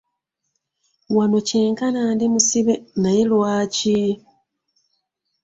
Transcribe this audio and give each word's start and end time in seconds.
Wano 1.15 1.37
kyenkana 1.47 2.01
ndi 2.13 2.25
musibe, 2.33 2.73
naye 3.01 3.23
lwaki? 3.29 3.97